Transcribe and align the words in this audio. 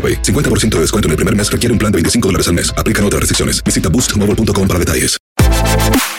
AroPay. 0.00 0.22
50% 0.22 0.76
de 0.76 0.80
descuento 0.80 1.08
en 1.08 1.10
el 1.10 1.16
primer 1.16 1.36
mes 1.36 1.52
requiere 1.52 1.72
un 1.74 1.78
plan 1.78 1.92
de 1.92 1.96
25 1.96 2.28
dólares 2.28 2.48
al 2.48 2.54
mes. 2.54 2.72
Aplican 2.78 3.04
otras 3.04 3.20
restricciones. 3.20 3.62
Visita 3.62 3.90
boostmobile.com 3.90 4.66
para 4.66 4.78
detalles. 4.78 5.20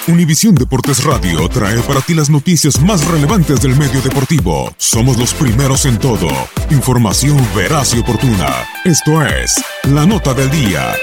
Univisión 0.07 0.55
Deportes 0.55 1.03
Radio 1.03 1.47
trae 1.47 1.79
para 1.81 2.02
ti 2.02 2.15
las 2.15 2.29
noticias 2.29 2.81
más 2.81 3.05
relevantes 3.07 3.61
del 3.61 3.75
medio 3.75 4.02
deportivo. 4.02 4.73
Somos 4.77 5.17
los 5.17 5.33
primeros 5.33 5.86
en 5.86 5.99
todo. 5.99 6.27
Información 6.71 7.37
veraz 7.55 7.93
y 7.93 7.99
oportuna. 7.99 8.49
Esto 8.83 9.23
es 9.25 9.64
La 9.83 10.05
Nota 10.05 10.33
del 10.33 10.49
Día. 10.49 10.93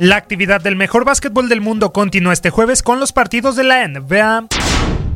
La 0.00 0.16
actividad 0.16 0.60
del 0.60 0.74
mejor 0.74 1.04
básquetbol 1.04 1.48
del 1.48 1.60
mundo 1.60 1.92
continúa 1.92 2.32
este 2.32 2.50
jueves 2.50 2.82
con 2.82 2.98
los 2.98 3.12
partidos 3.12 3.54
de 3.54 3.62
la 3.62 3.86
NBA. 3.86 4.48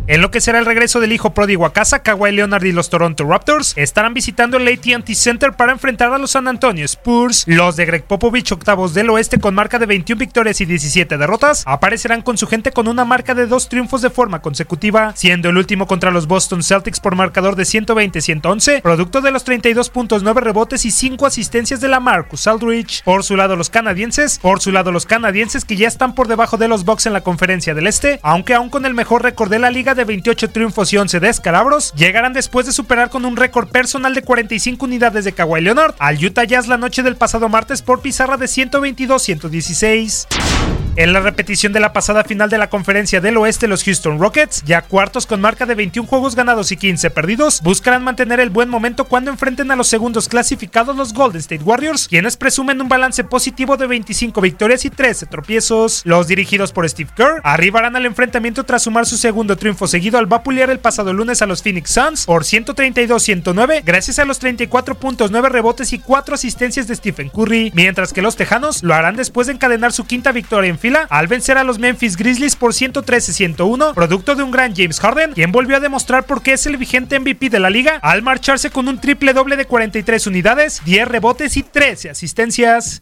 En 0.08 0.22
lo 0.22 0.30
que 0.30 0.40
será 0.40 0.58
el 0.58 0.64
regreso 0.64 1.00
del 1.00 1.12
hijo 1.12 1.34
pródigo 1.34 1.66
a 1.66 1.74
casa, 1.74 2.02
Kawhi 2.02 2.32
Leonard 2.32 2.64
y 2.64 2.72
los 2.72 2.88
Toronto 2.88 3.24
Raptors 3.24 3.74
estarán 3.76 4.14
visitando 4.14 4.56
el 4.56 4.66
AT&T 4.66 5.14
Center 5.14 5.52
para 5.52 5.70
enfrentar 5.70 6.10
a 6.14 6.16
los 6.16 6.30
San 6.30 6.48
Antonio 6.48 6.86
Spurs. 6.86 7.44
Los 7.46 7.76
de 7.76 7.84
Greg 7.84 8.04
Popovich, 8.04 8.50
octavos 8.50 8.94
del 8.94 9.10
oeste 9.10 9.38
con 9.38 9.54
marca 9.54 9.78
de 9.78 9.84
21 9.84 10.18
victorias 10.18 10.62
y 10.62 10.64
17 10.64 11.18
derrotas, 11.18 11.62
aparecerán 11.66 12.22
con 12.22 12.38
su 12.38 12.46
gente 12.46 12.72
con 12.72 12.88
una 12.88 13.04
marca 13.04 13.34
de 13.34 13.46
dos 13.46 13.68
triunfos 13.68 14.00
de 14.00 14.08
forma 14.08 14.40
consecutiva, 14.40 15.12
siendo 15.14 15.50
el 15.50 15.58
último 15.58 15.86
contra 15.86 16.10
los 16.10 16.26
Boston 16.26 16.62
Celtics 16.62 17.00
por 17.00 17.14
marcador 17.14 17.54
de 17.54 17.64
120-111, 17.64 18.80
producto 18.80 19.20
de 19.20 19.30
los 19.30 19.46
32.9 19.46 20.36
rebotes 20.40 20.86
y 20.86 20.90
5 20.90 21.26
asistencias 21.26 21.82
de 21.82 21.88
la 21.88 22.00
Marcus 22.00 22.46
Aldridge. 22.46 23.02
Por 23.04 23.24
su 23.24 23.36
lado 23.36 23.56
los 23.56 23.68
canadienses, 23.68 24.38
por 24.38 24.62
su 24.62 24.72
lado 24.72 24.90
los 24.90 25.04
canadienses 25.04 25.66
que 25.66 25.76
ya 25.76 25.86
están 25.86 26.14
por 26.14 26.28
debajo 26.28 26.56
de 26.56 26.68
los 26.68 26.86
Bucks 26.86 27.04
en 27.04 27.12
la 27.12 27.20
conferencia 27.20 27.74
del 27.74 27.86
este, 27.86 28.20
aunque 28.22 28.54
aún 28.54 28.70
con 28.70 28.86
el 28.86 28.94
mejor 28.94 29.22
récord 29.22 29.50
de 29.50 29.58
la 29.58 29.68
liga 29.68 29.96
de 29.98 30.04
28 30.04 30.50
triunfos 30.50 30.92
y 30.92 30.96
11 30.96 31.20
descalabros, 31.20 31.92
llegarán 31.94 32.32
después 32.32 32.64
de 32.64 32.72
superar 32.72 33.10
con 33.10 33.26
un 33.26 33.36
récord 33.36 33.68
personal 33.68 34.14
de 34.14 34.22
45 34.22 34.86
unidades 34.86 35.26
de 35.26 35.32
Kawhi 35.32 35.60
Leonard 35.60 35.94
al 35.98 36.24
Utah 36.24 36.44
Jazz 36.44 36.68
la 36.68 36.78
noche 36.78 37.02
del 37.02 37.16
pasado 37.16 37.50
martes 37.50 37.82
por 37.82 38.00
pizarra 38.00 38.38
de 38.38 38.46
122-116. 38.46 40.77
En 40.98 41.12
la 41.12 41.20
repetición 41.20 41.72
de 41.72 41.78
la 41.78 41.92
pasada 41.92 42.24
final 42.24 42.50
de 42.50 42.58
la 42.58 42.70
conferencia 42.70 43.20
del 43.20 43.36
oeste, 43.36 43.68
los 43.68 43.84
Houston 43.84 44.18
Rockets, 44.18 44.64
ya 44.64 44.82
cuartos 44.82 45.26
con 45.26 45.40
marca 45.40 45.64
de 45.64 45.76
21 45.76 46.08
juegos 46.08 46.34
ganados 46.34 46.72
y 46.72 46.76
15 46.76 47.10
perdidos, 47.10 47.60
buscarán 47.62 48.02
mantener 48.02 48.40
el 48.40 48.50
buen 48.50 48.68
momento 48.68 49.04
cuando 49.04 49.30
enfrenten 49.30 49.70
a 49.70 49.76
los 49.76 49.86
segundos 49.86 50.28
clasificados 50.28 50.96
los 50.96 51.14
Golden 51.14 51.38
State 51.38 51.62
Warriors, 51.62 52.08
quienes 52.08 52.36
presumen 52.36 52.80
un 52.80 52.88
balance 52.88 53.22
positivo 53.22 53.76
de 53.76 53.86
25 53.86 54.40
victorias 54.40 54.84
y 54.84 54.90
13 54.90 55.26
tropiezos. 55.26 56.02
Los 56.04 56.26
dirigidos 56.26 56.72
por 56.72 56.88
Steve 56.88 57.10
Kerr 57.16 57.42
arribarán 57.44 57.94
al 57.94 58.04
enfrentamiento 58.04 58.64
tras 58.64 58.82
sumar 58.82 59.06
su 59.06 59.18
segundo 59.18 59.56
triunfo 59.56 59.86
seguido 59.86 60.18
al 60.18 60.26
vapulear 60.26 60.68
el 60.68 60.80
pasado 60.80 61.12
lunes 61.12 61.42
a 61.42 61.46
los 61.46 61.62
Phoenix 61.62 61.92
Suns 61.92 62.26
por 62.26 62.42
132-109 62.42 63.82
gracias 63.84 64.18
a 64.18 64.24
los 64.24 64.42
34.9 64.42 65.48
rebotes 65.48 65.92
y 65.92 66.00
4 66.00 66.34
asistencias 66.34 66.88
de 66.88 66.96
Stephen 66.96 67.28
Curry, 67.28 67.70
mientras 67.72 68.12
que 68.12 68.20
los 68.20 68.34
Tejanos 68.34 68.82
lo 68.82 68.94
harán 68.94 69.14
después 69.14 69.46
de 69.46 69.52
encadenar 69.52 69.92
su 69.92 70.04
quinta 70.04 70.32
victoria 70.32 70.70
en 70.70 70.87
al 70.96 71.26
vencer 71.26 71.58
a 71.58 71.64
los 71.64 71.78
Memphis 71.78 72.16
Grizzlies 72.16 72.56
por 72.56 72.72
113-101, 72.72 73.94
producto 73.94 74.34
de 74.34 74.42
un 74.42 74.50
gran 74.50 74.74
James 74.74 75.00
Harden, 75.00 75.32
quien 75.32 75.52
volvió 75.52 75.76
a 75.76 75.80
demostrar 75.80 76.24
por 76.24 76.42
qué 76.42 76.54
es 76.54 76.66
el 76.66 76.76
vigente 76.76 77.18
MVP 77.18 77.50
de 77.50 77.60
la 77.60 77.70
liga 77.70 77.98
al 78.02 78.22
marcharse 78.22 78.70
con 78.70 78.88
un 78.88 79.00
triple 79.00 79.32
doble 79.32 79.56
de 79.56 79.66
43 79.66 80.26
unidades, 80.26 80.82
10 80.84 81.08
rebotes 81.08 81.56
y 81.56 81.62
13 81.62 82.10
asistencias. 82.10 82.98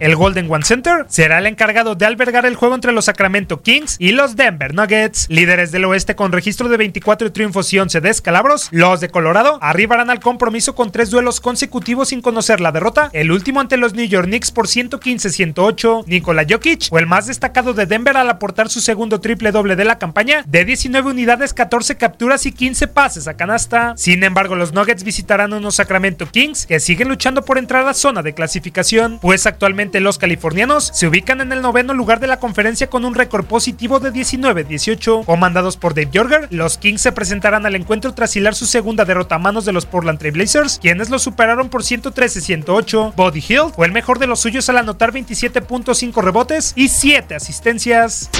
El 0.00 0.14
Golden 0.14 0.50
One 0.50 0.64
Center 0.64 1.06
será 1.08 1.38
el 1.38 1.46
encargado 1.46 1.96
de 1.96 2.06
albergar 2.06 2.46
el 2.46 2.54
juego 2.54 2.76
entre 2.76 2.92
los 2.92 3.06
Sacramento 3.06 3.62
Kings 3.62 3.96
y 3.98 4.12
los 4.12 4.36
Denver 4.36 4.72
Nuggets, 4.72 5.26
líderes 5.28 5.72
del 5.72 5.84
oeste 5.86 6.14
con 6.14 6.30
registro 6.30 6.68
de 6.68 6.76
24 6.76 7.32
triunfos 7.32 7.72
y 7.72 7.80
11 7.80 8.00
descalabros. 8.00 8.68
Los 8.70 9.00
de 9.00 9.08
Colorado 9.08 9.58
arribarán 9.60 10.10
al 10.10 10.20
compromiso 10.20 10.76
con 10.76 10.92
tres 10.92 11.10
duelos 11.10 11.40
consecutivos 11.40 12.10
sin 12.10 12.20
conocer 12.20 12.60
la 12.60 12.70
derrota, 12.70 13.10
el 13.12 13.32
último 13.32 13.60
ante 13.60 13.76
los 13.76 13.94
New 13.94 14.06
York 14.06 14.26
Knicks 14.26 14.52
por 14.52 14.68
115-108. 14.68 16.04
Nikola 16.06 16.46
Jokic 16.48 16.90
fue 16.90 17.00
el 17.00 17.06
más 17.06 17.26
destacado 17.26 17.74
de 17.74 17.86
Denver 17.86 18.16
al 18.16 18.30
aportar 18.30 18.68
su 18.68 18.80
segundo 18.80 19.20
triple 19.20 19.50
doble 19.50 19.74
de 19.74 19.84
la 19.84 19.98
campaña 19.98 20.44
de 20.46 20.64
19 20.64 21.10
unidades, 21.10 21.54
14 21.54 21.96
capturas 21.96 22.46
y 22.46 22.52
15 22.52 22.86
pases 22.86 23.26
a 23.26 23.36
canasta. 23.36 23.94
Sin 23.96 24.22
embargo, 24.22 24.54
los 24.54 24.72
Nuggets 24.72 25.02
visitarán 25.02 25.52
unos 25.52 25.74
Sacramento 25.74 26.26
Kings 26.30 26.66
que 26.66 26.78
siguen 26.78 27.08
luchando 27.08 27.44
por 27.44 27.58
entrar 27.58 27.86
a 27.88 27.94
zona 27.94 28.22
de 28.22 28.34
clasificación, 28.34 29.18
pues 29.20 29.46
actualmente 29.46 29.87
los 29.94 30.18
californianos 30.18 30.90
se 30.92 31.06
ubican 31.06 31.40
en 31.40 31.52
el 31.52 31.62
noveno 31.62 31.94
lugar 31.94 32.20
de 32.20 32.26
la 32.26 32.38
conferencia 32.38 32.88
con 32.88 33.04
un 33.04 33.14
récord 33.14 33.46
positivo 33.46 33.98
de 33.98 34.12
19-18. 34.12 35.24
Comandados 35.24 35.76
por 35.76 35.94
Dave 35.94 36.10
Jorger, 36.14 36.48
los 36.50 36.78
Kings 36.78 37.00
se 37.00 37.12
presentarán 37.12 37.66
al 37.66 37.74
encuentro 37.74 38.14
tras 38.14 38.36
hilar 38.36 38.54
su 38.54 38.66
segunda 38.66 39.04
derrota 39.04 39.36
a 39.36 39.38
manos 39.38 39.64
de 39.64 39.72
los 39.72 39.86
Portland 39.86 40.18
Trail 40.18 40.34
Blazers, 40.34 40.78
quienes 40.78 41.10
lo 41.10 41.18
superaron 41.18 41.68
por 41.68 41.82
113-108. 41.82 43.14
Body 43.14 43.44
Hill 43.48 43.72
fue 43.74 43.86
el 43.86 43.92
mejor 43.92 44.18
de 44.18 44.26
los 44.26 44.40
suyos 44.40 44.68
al 44.68 44.78
anotar 44.78 45.12
27.5 45.12 46.22
rebotes 46.22 46.72
y 46.76 46.88
7 46.88 47.34
asistencias. 47.34 48.30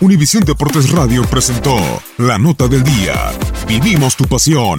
Univisión 0.00 0.44
Deportes 0.44 0.90
Radio 0.90 1.24
presentó 1.24 1.76
la 2.16 2.38
nota 2.38 2.68
del 2.68 2.82
día. 2.82 3.32
Vivimos 3.68 4.16
tu 4.16 4.24
pasión. 4.24 4.78